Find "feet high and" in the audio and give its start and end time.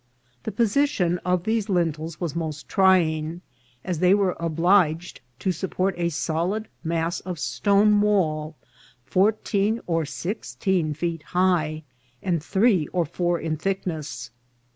10.95-12.41